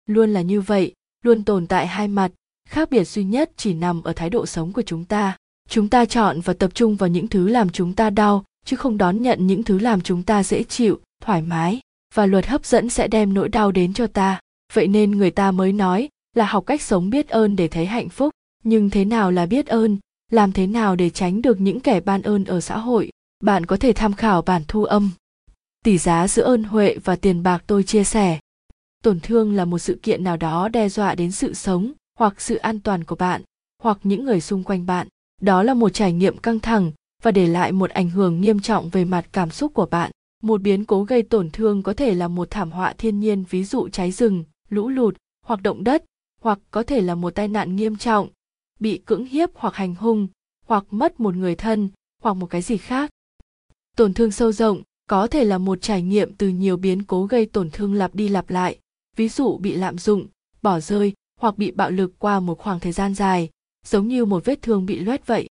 Luôn 0.06 0.30
là 0.30 0.42
như 0.42 0.62
vậy 0.62 0.94
luôn 1.24 1.44
tồn 1.44 1.68
tại 1.68 1.88
hai 1.88 2.08
mặt, 2.08 2.32
khác 2.70 2.90
biệt 2.90 3.04
duy 3.04 3.24
nhất 3.24 3.52
chỉ 3.58 3.74
nằm 3.74 4.04
ở 4.04 4.14
thái 4.14 4.30
độ 4.30 4.46
sống 4.46 4.74
của 4.74 4.82
chúng 4.82 5.06
ta. 5.06 5.38
Chúng 5.70 5.90
ta 5.90 6.06
chọn 6.06 6.42
và 6.42 6.54
tập 6.54 6.72
trung 6.74 6.96
vào 6.96 7.10
những 7.10 7.28
thứ 7.28 7.48
làm 7.48 7.70
chúng 7.70 7.94
ta 7.94 8.10
đau, 8.10 8.44
chứ 8.66 8.76
không 8.76 8.98
đón 8.98 9.22
nhận 9.22 9.48
những 9.48 9.64
thứ 9.64 9.80
làm 9.80 10.02
chúng 10.02 10.24
ta 10.24 10.44
dễ 10.44 10.64
chịu, 10.64 11.00
thoải 11.22 11.42
mái, 11.42 11.80
và 12.16 12.26
luật 12.26 12.48
hấp 12.48 12.66
dẫn 12.66 12.90
sẽ 12.90 13.08
đem 13.08 13.34
nỗi 13.34 13.50
đau 13.50 13.72
đến 13.72 13.94
cho 13.94 14.08
ta. 14.08 14.40
Vậy 14.74 14.88
nên 14.88 15.12
người 15.12 15.32
ta 15.32 15.52
mới 15.52 15.74
nói 15.74 16.10
là 16.36 16.46
học 16.46 16.64
cách 16.66 16.82
sống 16.82 17.10
biết 17.10 17.30
ơn 17.30 17.56
để 17.56 17.68
thấy 17.68 17.86
hạnh 17.86 18.10
phúc. 18.10 18.34
Nhưng 18.64 18.90
thế 18.90 19.06
nào 19.06 19.32
là 19.32 19.46
biết 19.46 19.68
ơn? 19.68 19.98
Làm 20.32 20.52
thế 20.52 20.68
nào 20.68 20.96
để 20.96 21.10
tránh 21.10 21.42
được 21.42 21.62
những 21.62 21.80
kẻ 21.80 22.00
ban 22.00 22.22
ơn 22.22 22.46
ở 22.46 22.62
xã 22.62 22.78
hội? 22.78 23.10
Bạn 23.44 23.66
có 23.66 23.78
thể 23.78 23.94
tham 23.94 24.14
khảo 24.14 24.42
bản 24.42 24.62
thu 24.68 24.84
âm. 24.84 25.12
Tỷ 25.86 25.98
giá 25.98 26.28
giữa 26.28 26.44
ơn 26.44 26.64
huệ 26.64 26.98
và 27.04 27.16
tiền 27.16 27.44
bạc 27.44 27.64
tôi 27.68 27.84
chia 27.84 28.04
sẻ 28.04 28.40
tổn 29.04 29.20
thương 29.20 29.56
là 29.56 29.66
một 29.66 29.80
sự 29.80 30.00
kiện 30.04 30.24
nào 30.24 30.38
đó 30.38 30.70
đe 30.70 30.90
dọa 30.90 31.16
đến 31.16 31.32
sự 31.32 31.54
sống 31.54 31.92
hoặc 32.18 32.42
sự 32.42 32.56
an 32.56 32.80
toàn 32.80 33.04
của 33.04 33.16
bạn 33.16 33.42
hoặc 33.84 34.00
những 34.04 34.26
người 34.26 34.42
xung 34.42 34.64
quanh 34.64 34.86
bạn. 34.86 35.08
Đó 35.42 35.64
là 35.64 35.74
một 35.74 35.90
trải 35.90 36.14
nghiệm 36.14 36.38
căng 36.38 36.60
thẳng 36.60 36.92
và 37.24 37.32
để 37.32 37.48
lại 37.48 37.72
một 37.72 37.90
ảnh 37.90 38.10
hưởng 38.10 38.42
nghiêm 38.42 38.60
trọng 38.60 38.90
về 38.90 39.06
mặt 39.06 39.26
cảm 39.32 39.50
xúc 39.50 39.74
của 39.74 39.86
bạn. 39.86 40.12
Một 40.44 40.62
biến 40.62 40.86
cố 40.86 41.04
gây 41.04 41.22
tổn 41.22 41.50
thương 41.50 41.84
có 41.84 41.94
thể 41.94 42.14
là 42.14 42.28
một 42.28 42.48
thảm 42.52 42.72
họa 42.72 42.94
thiên 42.98 43.20
nhiên, 43.20 43.44
ví 43.50 43.64
dụ 43.64 43.90
cháy 43.90 44.12
rừng, 44.12 44.44
lũ 44.70 44.90
lụt 44.90 45.16
hoặc 45.46 45.62
động 45.62 45.84
đất, 45.84 46.04
hoặc 46.42 46.60
có 46.72 46.84
thể 46.84 47.02
là 47.02 47.16
một 47.16 47.36
tai 47.36 47.48
nạn 47.48 47.76
nghiêm 47.76 47.98
trọng, 47.98 48.30
bị 48.80 48.98
cưỡng 49.06 49.26
hiếp 49.26 49.50
hoặc 49.54 49.76
hành 49.76 49.96
hung, 49.96 50.28
hoặc 50.66 50.84
mất 50.90 51.20
một 51.20 51.36
người 51.36 51.56
thân 51.56 51.90
hoặc 52.24 52.34
một 52.34 52.46
cái 52.46 52.62
gì 52.62 52.78
khác. 52.78 53.10
Tổn 53.98 54.14
thương 54.14 54.32
sâu 54.32 54.52
rộng 54.52 54.82
có 55.10 55.28
thể 55.28 55.44
là 55.44 55.58
một 55.58 55.82
trải 55.82 56.02
nghiệm 56.02 56.36
từ 56.36 56.48
nhiều 56.48 56.78
biến 56.78 57.04
cố 57.04 57.26
gây 57.26 57.46
tổn 57.46 57.70
thương 57.70 57.94
lặp 57.94 58.16
đi 58.16 58.28
lặp 58.28 58.50
lại 58.50 58.80
ví 59.20 59.30
dụ 59.30 59.58
bị 59.58 59.74
lạm 59.74 59.98
dụng, 59.98 60.28
bỏ 60.62 60.80
rơi 60.80 61.14
hoặc 61.40 61.58
bị 61.58 61.72
bạo 61.72 61.92
lực 61.92 62.20
qua 62.20 62.40
một 62.40 62.60
khoảng 62.60 62.80
thời 62.80 62.92
gian 62.92 63.14
dài, 63.14 63.50
giống 63.86 64.08
như 64.08 64.26
một 64.26 64.46
vết 64.46 64.62
thương 64.62 64.86
bị 64.86 65.00
loét 65.00 65.28
vậy. 65.28 65.48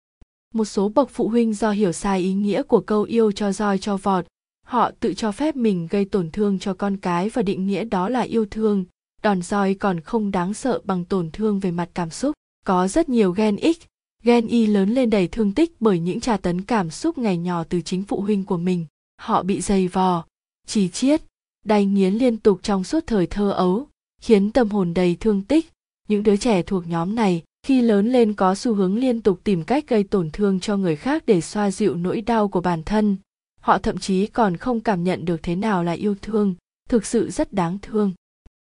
Một 0.53 0.65
số 0.65 0.89
bậc 0.89 1.10
phụ 1.10 1.27
huynh 1.27 1.53
do 1.53 1.72
hiểu 1.72 1.91
sai 1.91 2.20
ý 2.20 2.34
nghĩa 2.34 2.63
của 2.63 2.79
câu 2.82 3.03
yêu 3.03 3.32
cho 3.32 3.51
roi 3.51 3.77
cho 3.77 3.98
vọt, 3.98 4.25
họ 4.65 4.91
tự 5.00 5.13
cho 5.13 5.32
phép 5.32 5.55
mình 5.55 5.88
gây 5.89 6.05
tổn 6.05 6.32
thương 6.32 6.60
cho 6.60 6.74
con 6.74 6.98
cái 6.98 7.29
và 7.29 7.41
định 7.41 7.67
nghĩa 7.67 7.84
đó 7.84 8.10
là 8.10 8.22
yêu 8.22 8.46
thương. 8.46 8.86
Đòn 9.22 9.41
roi 9.41 9.74
còn 9.74 10.00
không 10.00 10.32
đáng 10.32 10.53
sợ 10.53 10.82
bằng 10.84 11.05
tổn 11.05 11.32
thương 11.32 11.60
về 11.60 11.72
mặt 11.72 11.89
cảm 11.93 12.10
xúc. 12.10 12.36
Có 12.65 12.88
rất 12.88 13.10
nhiều 13.10 13.32
gen 13.32 13.58
x, 13.58 13.86
gen 14.24 14.48
y 14.48 14.65
lớn 14.65 14.89
lên 14.89 15.10
đầy 15.10 15.27
thương 15.27 15.51
tích 15.51 15.72
bởi 15.79 16.00
những 16.00 16.20
tra 16.20 16.38
tấn 16.38 16.62
cảm 16.62 16.89
xúc 16.89 17.17
ngày 17.17 17.38
nhỏ 17.38 17.63
từ 17.70 17.82
chính 17.82 18.03
phụ 18.03 18.22
huynh 18.22 18.43
của 18.43 18.58
mình. 18.58 18.86
Họ 19.22 19.43
bị 19.43 19.62
dày 19.62 19.88
vò, 19.88 20.25
chỉ 20.67 20.89
chiết 20.89 21.22
đay 21.63 21.86
nghiến 21.86 22.13
liên 22.13 22.38
tục 22.38 22.60
trong 22.63 22.84
suốt 22.84 23.08
thời 23.08 23.27
thơ 23.27 23.51
ấu, 23.51 23.88
khiến 24.22 24.51
tâm 24.51 24.70
hồn 24.70 24.93
đầy 24.93 25.17
thương 25.20 25.41
tích. 25.41 25.70
Những 26.08 26.24
đứa 26.24 26.38
trẻ 26.38 26.62
thuộc 26.62 26.88
nhóm 26.88 27.15
này, 27.15 27.43
khi 27.67 27.82
lớn 27.82 28.12
lên 28.12 28.34
có 28.34 28.55
xu 28.55 28.74
hướng 28.74 28.98
liên 28.98 29.22
tục 29.22 29.39
tìm 29.43 29.63
cách 29.63 29.88
gây 29.88 30.03
tổn 30.03 30.29
thương 30.32 30.60
cho 30.60 30.77
người 30.77 30.96
khác 30.96 31.24
để 31.25 31.41
xoa 31.41 31.72
dịu 31.72 31.96
nỗi 31.96 32.22
đau 32.22 32.48
của 32.48 32.62
bản 32.62 32.84
thân. 32.84 33.17
Họ 33.62 33.77
thậm 33.77 33.98
chí 33.98 34.27
còn 34.27 34.58
không 34.58 34.79
cảm 34.79 35.03
nhận 35.03 35.25
được 35.25 35.43
thế 35.43 35.55
nào 35.55 35.84
là 35.84 35.91
yêu 35.91 36.15
thương, 36.22 36.55
thực 36.89 37.05
sự 37.05 37.29
rất 37.29 37.53
đáng 37.53 37.77
thương. 37.82 38.12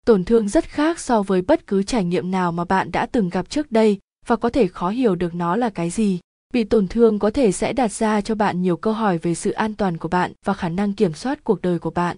Tổn 0.06 0.25
thương 0.25 0.49
rất 0.49 0.64
khác 0.64 1.00
so 1.00 1.23
với 1.23 1.42
bất 1.42 1.66
cứ 1.66 1.82
trải 1.82 2.04
nghiệm 2.04 2.30
nào 2.30 2.52
mà 2.52 2.64
bạn 2.64 2.92
đã 2.92 3.06
từng 3.06 3.28
gặp 3.28 3.50
trước 3.50 3.73
đây, 3.73 3.99
và 4.26 4.37
có 4.37 4.50
thể 4.50 4.66
khó 4.66 4.88
hiểu 4.88 5.14
được 5.14 5.35
nó 5.35 5.56
là 5.56 5.70
cái 5.70 5.90
gì. 5.90 6.18
Bị 6.54 6.64
tổn 6.64 6.88
thương 6.88 7.18
có 7.18 7.30
thể 7.30 7.52
sẽ 7.52 7.73
đặt 7.73 7.92
ra 7.92 8.20
cho 8.20 8.35
bạn 8.35 8.62
nhiều 8.62 8.76
câu 8.76 8.92
hỏi 8.92 9.18
về 9.18 9.35
sự 9.35 9.50
an 9.50 9.75
toàn 9.75 9.97
của 9.97 10.09
bạn 10.09 10.32
và 10.44 10.54
khả 10.54 10.68
năng 10.68 10.92
kiểm 10.92 11.12
soát 11.12 11.44
cuộc 11.44 11.62
đời 11.62 11.78
của 11.78 11.90
bạn 11.90 12.16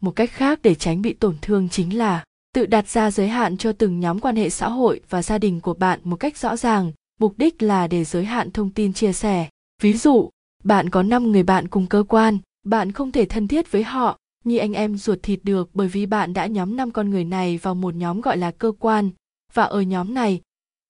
một 0.00 0.10
cách 0.10 0.30
khác 0.30 0.60
để 0.62 0.74
tránh 0.74 1.02
bị 1.02 1.12
tổn 1.12 1.36
thương 1.42 1.68
chính 1.68 1.98
là 1.98 2.24
tự 2.54 2.66
đặt 2.66 2.88
ra 2.88 3.10
giới 3.10 3.28
hạn 3.28 3.56
cho 3.56 3.72
từng 3.72 4.00
nhóm 4.00 4.18
quan 4.20 4.36
hệ 4.36 4.50
xã 4.50 4.68
hội 4.68 5.00
và 5.08 5.22
gia 5.22 5.38
đình 5.38 5.60
của 5.60 5.74
bạn 5.74 6.00
một 6.04 6.16
cách 6.16 6.36
rõ 6.36 6.56
ràng. 6.56 6.92
Mục 7.20 7.34
đích 7.38 7.62
là 7.62 7.86
để 7.86 8.04
giới 8.04 8.24
hạn 8.24 8.50
thông 8.50 8.70
tin 8.70 8.92
chia 8.92 9.12
sẻ. 9.12 9.48
Ví 9.82 9.92
dụ, 9.92 10.30
bạn 10.64 10.90
có 10.90 11.02
5 11.02 11.32
người 11.32 11.42
bạn 11.42 11.68
cùng 11.68 11.86
cơ 11.86 12.04
quan, 12.08 12.38
bạn 12.66 12.92
không 12.92 13.12
thể 13.12 13.24
thân 13.24 13.48
thiết 13.48 13.72
với 13.72 13.82
họ, 13.82 14.18
như 14.44 14.58
anh 14.58 14.72
em 14.72 14.96
ruột 14.96 15.18
thịt 15.22 15.40
được 15.42 15.70
bởi 15.74 15.88
vì 15.88 16.06
bạn 16.06 16.32
đã 16.32 16.46
nhóm 16.46 16.76
năm 16.76 16.90
con 16.90 17.10
người 17.10 17.24
này 17.24 17.58
vào 17.58 17.74
một 17.74 17.94
nhóm 17.94 18.20
gọi 18.20 18.36
là 18.36 18.50
cơ 18.50 18.72
quan. 18.78 19.10
Và 19.54 19.64
ở 19.64 19.80
nhóm 19.80 20.14
này, 20.14 20.40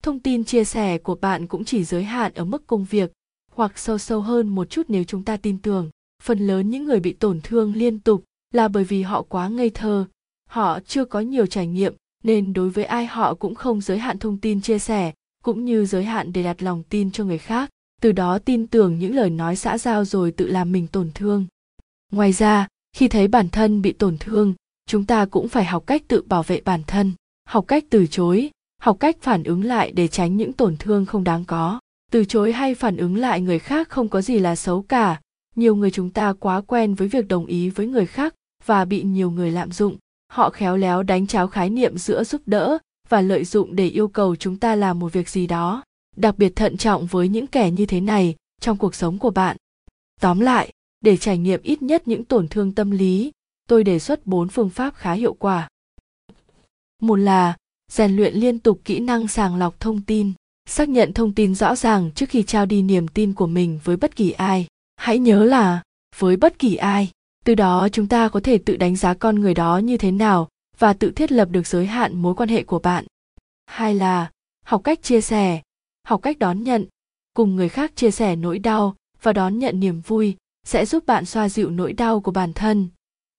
thông 0.03 0.21
tin 0.21 0.45
chia 0.45 0.65
sẻ 0.65 0.99
của 0.99 1.15
bạn 1.15 1.47
cũng 1.47 1.65
chỉ 1.65 1.85
giới 1.85 2.05
hạn 2.05 2.33
ở 2.35 2.45
mức 2.45 2.67
công 2.67 2.85
việc 2.85 3.13
hoặc 3.53 3.79
sâu 3.79 3.99
sâu 3.99 4.21
hơn 4.21 4.49
một 4.49 4.71
chút 4.71 4.83
nếu 4.89 5.05
chúng 5.05 5.25
ta 5.25 5.37
tin 5.37 5.59
tưởng. 5.59 5.91
Phần 6.23 6.39
lớn 6.39 6.71
những 6.71 6.85
người 6.85 7.01
bị 7.01 7.13
tổn 7.13 7.41
thương 7.41 7.75
liên 7.75 7.99
tục 7.99 8.25
là 8.55 8.69
bởi 8.69 8.85
vì 8.85 9.03
họ 9.03 9.23
quá 9.23 9.49
ngây 9.49 9.71
thơ. 9.71 10.07
Họ 10.49 10.81
chưa 10.87 11.05
có 11.05 11.21
nhiều 11.21 11.47
trải 11.47 11.67
nghiệm, 11.67 11.95
nên 12.25 12.53
đối 12.53 12.71
với 12.71 12.85
ai 12.85 13.07
họ 13.07 13.35
cũng 13.35 13.55
không 13.55 13.81
giới 13.81 13.99
hạn 13.99 14.19
thông 14.19 14.39
tin 14.39 14.61
chia 14.61 14.79
sẻ, 14.79 15.13
cũng 15.45 15.65
như 15.65 15.87
giới 15.87 16.05
hạn 16.05 16.33
để 16.33 16.43
đặt 16.43 16.63
lòng 16.63 16.83
tin 16.83 17.11
cho 17.11 17.25
người 17.25 17.39
khác. 17.39 17.71
Từ 18.01 18.13
đó 18.13 18.39
tin 18.39 18.67
tưởng 18.67 18.99
những 18.99 19.15
lời 19.15 19.31
nói 19.31 19.57
xã 19.57 19.79
giao 19.79 20.05
rồi 20.05 20.31
tự 20.31 20.47
làm 20.47 20.73
mình 20.73 20.87
tổn 20.87 21.11
thương. 21.15 21.47
Ngoài 22.13 22.33
ra, 22.33 22.69
khi 22.97 23.09
thấy 23.09 23.29
bản 23.29 23.49
thân 23.49 23.83
bị 23.83 23.93
tổn 23.93 24.19
thương, 24.19 24.55
chúng 24.87 25.07
ta 25.07 25.27
cũng 25.27 25.49
phải 25.49 25.65
học 25.65 25.87
cách 25.87 26.03
tự 26.09 26.23
bảo 26.23 26.43
vệ 26.43 26.61
bản 26.61 26.83
thân, 26.87 27.13
học 27.49 27.65
cách 27.69 27.85
từ 27.91 28.07
chối, 28.07 28.51
học 28.81 28.97
cách 29.01 29.17
phản 29.21 29.43
ứng 29.43 29.65
lại 29.65 29.93
để 29.93 30.09
tránh 30.09 30.37
những 30.37 30.53
tổn 30.53 30.77
thương 30.77 31.07
không 31.07 31.25
đáng 31.25 31.45
có. 31.45 31.81
Từ 32.11 32.25
chối 32.25 32.53
hay 32.53 32.75
phản 32.75 32.97
ứng 32.97 33.17
lại 33.17 33.41
người 33.41 33.59
khác 33.59 33.89
không 33.89 34.09
có 34.09 34.23
gì 34.23 34.39
là 34.39 34.57
xấu 34.57 34.83
cả. 34.83 35.21
Nhiều 35.57 35.77
người 35.77 35.91
chúng 35.91 36.11
ta 36.11 36.33
quá 36.33 36.61
quen 36.61 36.95
với 36.95 37.09
việc 37.09 37.29
đồng 37.29 37.47
ý 37.47 37.71
với 37.71 37.87
người 37.87 38.07
khác 38.07 38.35
và 38.67 38.85
bị 38.85 39.03
nhiều 39.03 39.31
người 39.31 39.51
lạm 39.51 39.73
dụng. 39.73 39.97
Họ 40.33 40.51
khéo 40.51 40.77
léo 40.77 41.03
đánh 41.03 41.27
cháo 41.27 41.49
khái 41.49 41.71
niệm 41.71 41.99
giữa 41.99 42.25
giúp 42.25 42.43
đỡ 42.47 42.79
và 43.09 43.21
lợi 43.21 43.45
dụng 43.45 43.77
để 43.77 43.87
yêu 43.87 44.09
cầu 44.09 44.37
chúng 44.37 44.57
ta 44.57 44.75
làm 44.75 44.99
một 44.99 45.13
việc 45.13 45.29
gì 45.29 45.47
đó, 45.47 45.83
đặc 46.17 46.39
biệt 46.39 46.57
thận 46.57 46.77
trọng 46.77 47.07
với 47.07 47.29
những 47.29 47.47
kẻ 47.47 47.71
như 47.71 47.87
thế 47.87 48.01
này 48.01 48.35
trong 48.61 48.77
cuộc 48.77 48.95
sống 48.95 49.19
của 49.19 49.31
bạn. 49.31 49.57
Tóm 50.21 50.41
lại, 50.41 50.73
để 51.01 51.17
trải 51.17 51.39
nghiệm 51.39 51.61
ít 51.63 51.83
nhất 51.83 52.09
những 52.09 52.25
tổn 52.25 52.49
thương 52.49 52.73
tâm 52.73 52.91
lý, 52.91 53.33
tôi 53.69 53.85
đề 53.85 53.99
xuất 53.99 54.27
bốn 54.27 54.49
phương 54.49 54.71
pháp 54.71 54.95
khá 54.95 55.13
hiệu 55.13 55.35
quả. 55.35 55.69
Một 57.03 57.17
là 57.17 57.57
rèn 57.91 58.17
luyện 58.17 58.35
liên 58.35 58.59
tục 58.59 58.81
kỹ 58.85 58.99
năng 58.99 59.29
sàng 59.29 59.57
lọc 59.57 59.81
thông 59.81 60.03
tin, 60.03 60.33
xác 60.69 60.89
nhận 60.89 61.13
thông 61.13 61.35
tin 61.35 61.55
rõ 61.55 61.77
ràng 61.77 62.11
trước 62.15 62.29
khi 62.29 62.43
trao 62.43 62.67
đi 62.67 62.83
niềm 62.83 63.09
tin 63.09 63.35
của 63.35 63.47
mình 63.47 63.79
với 63.85 63.97
bất 63.97 64.17
kỳ 64.17 64.31
ai. 64.31 64.67
Hãy 64.97 65.19
nhớ 65.19 65.45
là, 65.45 65.83
với 66.19 66.37
bất 66.37 66.59
kỳ 66.59 66.77
ai 66.77 67.11
từ 67.45 67.55
đó, 67.55 67.89
chúng 67.93 68.09
ta 68.09 68.29
có 68.29 68.41
thể 68.41 68.59
tự 68.59 68.77
đánh 68.77 68.97
giá 68.97 69.15
con 69.15 69.41
người 69.41 69.55
đó 69.55 69.79
như 69.79 69.97
thế 69.97 70.11
nào 70.11 70.49
và 70.79 70.93
tự 70.93 71.11
thiết 71.11 71.33
lập 71.33 71.49
được 71.51 71.67
giới 71.67 71.87
hạn 71.87 72.23
mối 72.23 72.35
quan 72.35 72.49
hệ 72.49 72.63
của 72.63 72.79
bạn. 72.79 73.05
Hai 73.67 73.95
là, 73.95 74.31
học 74.65 74.81
cách 74.85 75.03
chia 75.03 75.21
sẻ, 75.21 75.63
học 76.07 76.23
cách 76.23 76.39
đón 76.39 76.63
nhận, 76.63 76.87
cùng 77.35 77.57
người 77.57 77.69
khác 77.69 77.93
chia 77.97 78.11
sẻ 78.11 78.37
nỗi 78.37 78.59
đau 78.59 78.97
và 79.23 79.33
đón 79.33 79.59
nhận 79.59 79.81
niềm 79.81 80.01
vui 80.01 80.37
sẽ 80.65 80.87
giúp 80.87 81.07
bạn 81.07 81.25
xoa 81.25 81.49
dịu 81.49 81.71
nỗi 81.71 81.93
đau 81.93 82.21
của 82.21 82.31
bản 82.31 82.53
thân. 82.53 82.89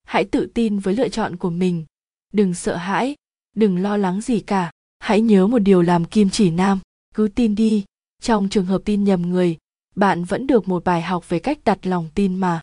Hãy 0.04 0.24
tự 0.24 0.46
tin 0.54 0.78
với 0.78 0.94
lựa 0.94 1.08
chọn 1.08 1.36
của 1.36 1.50
mình. 1.50 1.84
Đừng 2.32 2.54
sợ 2.54 2.76
hãi, 2.76 3.14
đừng 3.56 3.82
lo 3.82 3.96
lắng 3.96 4.20
gì 4.20 4.40
cả. 4.40 4.70
Hãy 4.98 5.20
nhớ 5.20 5.46
một 5.46 5.58
điều 5.58 5.82
làm 5.82 6.04
kim 6.04 6.30
chỉ 6.30 6.50
nam. 6.50 6.78
Cứ 7.14 7.28
tin 7.34 7.54
đi. 7.54 7.84
Trong 8.22 8.48
trường 8.48 8.66
hợp 8.66 8.82
tin 8.84 9.04
nhầm 9.04 9.22
người, 9.22 9.56
bạn 9.94 10.24
vẫn 10.24 10.46
được 10.46 10.68
một 10.68 10.84
bài 10.84 11.02
học 11.02 11.28
về 11.28 11.38
cách 11.38 11.58
đặt 11.64 11.86
lòng 11.86 12.08
tin 12.14 12.34
mà. 12.34 12.60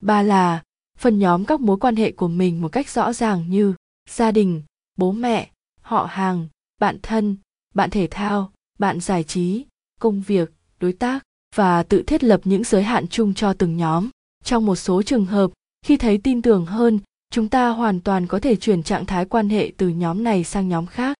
Ba 0.00 0.22
là 0.22 0.62
phân 1.00 1.18
nhóm 1.18 1.44
các 1.44 1.60
mối 1.60 1.76
quan 1.76 1.96
hệ 1.96 2.12
của 2.12 2.28
mình 2.28 2.62
một 2.62 2.68
cách 2.68 2.88
rõ 2.88 3.12
ràng 3.12 3.50
như 3.50 3.74
gia 4.08 4.32
đình, 4.32 4.62
bố 4.96 5.12
mẹ, 5.12 5.50
họ 5.80 6.04
hàng, 6.10 6.48
bạn 6.80 6.98
thân, 7.02 7.36
bạn 7.74 7.90
thể 7.90 8.08
thao, 8.10 8.52
bạn 8.78 9.00
giải 9.00 9.24
trí, 9.24 9.64
công 10.00 10.20
việc, 10.20 10.52
đối 10.80 10.92
tác, 10.92 11.22
và 11.56 11.82
tự 11.82 12.02
thiết 12.02 12.24
lập 12.24 12.40
những 12.44 12.64
giới 12.64 12.82
hạn 12.82 13.08
chung 13.08 13.34
cho 13.34 13.52
từng 13.52 13.76
nhóm. 13.76 14.08
Trong 14.44 14.66
một 14.66 14.76
số 14.76 15.02
trường 15.02 15.26
hợp, 15.26 15.50
khi 15.86 15.96
thấy 15.96 16.18
tin 16.18 16.42
tưởng 16.42 16.66
hơn, 16.66 16.98
chúng 17.30 17.48
ta 17.48 17.68
hoàn 17.68 18.00
toàn 18.00 18.26
có 18.26 18.38
thể 18.38 18.56
chuyển 18.56 18.82
trạng 18.82 19.06
thái 19.06 19.24
quan 19.24 19.48
hệ 19.48 19.72
từ 19.76 19.88
nhóm 19.88 20.24
này 20.24 20.44
sang 20.44 20.68
nhóm 20.68 20.86
khác. 20.86 21.16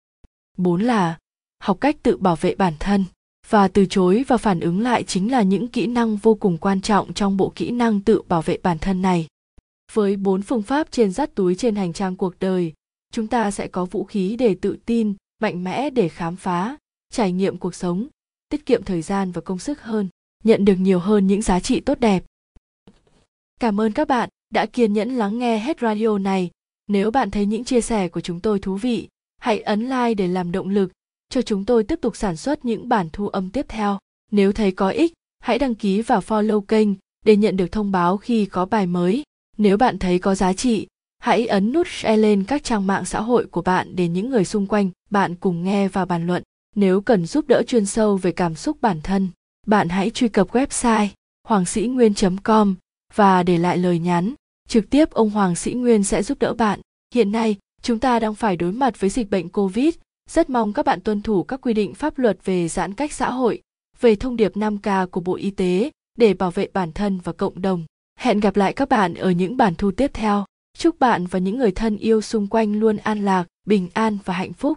Bốn 0.59 0.83
là 0.83 1.19
học 1.63 1.79
cách 1.81 1.97
tự 2.03 2.17
bảo 2.17 2.37
vệ 2.37 2.55
bản 2.55 2.75
thân, 2.81 3.05
và 3.49 3.69
từ 3.69 3.87
chối 3.87 4.25
và 4.29 4.37
phản 4.37 4.61
ứng 4.61 4.81
lại 4.81 5.03
chính 5.03 5.33
là 5.33 5.43
những 5.43 5.69
kỹ 5.69 5.87
năng 5.87 6.17
vô 6.17 6.35
cùng 6.35 6.59
quan 6.59 6.81
trọng 6.81 7.13
trong 7.13 7.37
bộ 7.37 7.53
kỹ 7.55 7.71
năng 7.71 8.01
tự 8.01 8.23
bảo 8.23 8.43
vệ 8.43 8.59
bản 8.63 8.79
thân 8.79 9.03
này 9.03 9.27
với 9.93 10.17
bốn 10.17 10.43
phương 10.43 10.63
pháp 10.63 10.91
trên 10.91 11.13
dắt 11.13 11.31
túi 11.35 11.55
trên 11.55 11.77
hành 11.77 11.93
trang 11.93 12.17
cuộc 12.17 12.35
đời. 12.41 12.73
Chúng 13.13 13.27
ta 13.27 13.51
sẽ 13.51 13.69
có 13.69 13.85
vũ 13.85 14.05
khí 14.05 14.37
để 14.37 14.57
tự 14.61 14.77
tin, 14.85 15.15
mạnh 15.43 15.65
mẽ 15.65 15.91
để 15.91 16.09
khám 16.09 16.37
phá, 16.37 16.77
trải 17.13 17.33
nghiệm 17.33 17.57
cuộc 17.57 17.75
sống, 17.75 18.07
tiết 18.49 18.67
kiệm 18.67 18.83
thời 18.83 19.03
gian 19.03 19.33
và 19.33 19.41
công 19.41 19.59
sức 19.59 19.83
hơn, 19.83 20.09
nhận 20.45 20.65
được 20.65 20.77
nhiều 20.77 20.99
hơn 20.99 21.27
những 21.27 21.43
giá 21.43 21.61
trị 21.61 21.81
tốt 21.81 22.01
đẹp. 22.01 22.25
Cảm 23.61 23.81
ơn 23.81 23.93
các 23.93 24.09
bạn 24.09 24.29
đã 24.51 24.67
kiên 24.67 24.93
nhẫn 24.93 25.11
lắng 25.11 25.39
nghe 25.39 25.59
hết 25.59 25.81
radio 25.81 26.19
này. 26.19 26.51
Nếu 26.87 27.11
bạn 27.11 27.31
thấy 27.31 27.47
những 27.47 27.65
chia 27.65 27.81
sẻ 27.81 28.09
của 28.09 28.21
chúng 28.21 28.41
tôi 28.41 28.59
thú 28.59 28.77
vị, 28.77 29.09
hãy 29.39 29.61
ấn 29.61 29.81
like 29.81 30.15
để 30.15 30.29
làm 30.29 30.53
động 30.53 30.69
lực 30.69 30.93
cho 31.29 31.43
chúng 31.43 31.65
tôi 31.65 31.85
tiếp 31.85 31.99
tục 32.03 32.17
sản 32.17 32.37
xuất 32.37 32.65
những 32.65 32.89
bản 32.89 33.09
thu 33.13 33.29
âm 33.29 33.51
tiếp 33.51 33.67
theo. 33.69 33.99
Nếu 34.31 34.53
thấy 34.53 34.73
có 34.73 34.89
ích, 34.89 35.13
hãy 35.39 35.59
đăng 35.59 35.75
ký 35.75 36.03
và 36.03 36.19
follow 36.19 36.61
kênh 36.61 36.89
để 37.25 37.37
nhận 37.37 37.57
được 37.57 37.73
thông 37.73 37.91
báo 37.93 38.17
khi 38.17 38.47
có 38.47 38.67
bài 38.67 38.87
mới 38.87 39.23
nếu 39.61 39.77
bạn 39.77 39.99
thấy 39.99 40.19
có 40.19 40.35
giá 40.35 40.53
trị, 40.53 40.87
hãy 41.19 41.47
ấn 41.47 41.73
nút 41.73 41.87
share 41.91 42.17
lên 42.17 42.45
các 42.45 42.65
trang 42.65 42.87
mạng 42.87 43.05
xã 43.05 43.21
hội 43.21 43.47
của 43.47 43.63
bạn 43.63 43.97
để 43.97 44.09
những 44.09 44.31
người 44.31 44.45
xung 44.45 44.67
quanh, 44.67 44.91
bạn 45.11 45.35
cùng 45.35 45.65
nghe 45.65 45.89
và 45.89 46.05
bàn 46.05 46.27
luận. 46.27 46.43
Nếu 46.77 47.01
cần 47.01 47.27
giúp 47.27 47.49
đỡ 47.49 47.63
chuyên 47.67 47.87
sâu 47.87 48.17
về 48.17 48.33
cảm 48.33 48.55
xúc 48.55 48.77
bản 48.81 49.01
thân, 49.03 49.29
bạn 49.67 49.89
hãy 49.89 50.11
truy 50.11 50.29
cập 50.29 50.53
website 50.53 51.09
hoàng 51.49 51.65
sĩ 51.65 51.87
nguyên 51.87 52.13
com 52.43 52.75
và 53.15 53.43
để 53.43 53.59
lại 53.59 53.79
lời 53.79 53.99
nhắn. 53.99 54.35
Trực 54.69 54.91
tiếp, 54.91 55.11
ông 55.11 55.31
hoàng 55.31 55.57
sĩ 55.57 55.73
nguyên 55.75 56.05
sẽ 56.05 56.23
giúp 56.23 56.39
đỡ 56.39 56.55
bạn. 56.55 56.81
Hiện 57.15 57.33
nay, 57.33 57.57
chúng 57.83 57.99
ta 57.99 58.19
đang 58.19 58.35
phải 58.35 58.57
đối 58.57 58.73
mặt 58.73 59.01
với 59.01 59.11
dịch 59.11 59.31
bệnh 59.31 59.49
covid. 59.49 59.95
Rất 60.31 60.51
mong 60.51 60.73
các 60.73 60.87
bạn 60.87 61.01
tuân 61.01 61.23
thủ 61.23 61.43
các 61.43 61.61
quy 61.61 61.75
định 61.75 61.95
pháp 61.95 62.19
luật 62.19 62.39
về 62.45 62.69
giãn 62.69 62.95
cách 62.95 63.13
xã 63.13 63.31
hội, 63.31 63.63
về 64.01 64.15
thông 64.15 64.37
điệp 64.37 64.57
5K 64.57 65.07
của 65.07 65.21
Bộ 65.21 65.35
Y 65.35 65.51
tế 65.51 65.91
để 66.19 66.35
bảo 66.35 66.51
vệ 66.51 66.69
bản 66.73 66.93
thân 66.93 67.21
và 67.25 67.33
cộng 67.33 67.63
đồng. 67.63 67.85
Hẹn 68.21 68.41
gặp 68.41 68.57
lại 68.57 68.73
các 68.73 68.89
bạn 68.89 69.15
ở 69.15 69.31
những 69.31 69.57
bản 69.57 69.75
thu 69.75 69.91
tiếp 69.91 70.11
theo. 70.15 70.45
Chúc 70.79 70.99
bạn 70.99 71.27
và 71.27 71.39
những 71.39 71.59
người 71.59 71.73
thân 71.73 71.97
yêu 71.97 72.21
xung 72.21 72.47
quanh 72.47 72.81
luôn 72.81 72.97
an 72.97 73.25
lạc, 73.25 73.45
bình 73.67 73.89
an 73.93 74.19
và 74.25 74.35
hạnh 74.35 74.53
phúc. 74.53 74.77